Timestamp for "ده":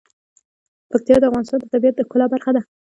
2.55-2.61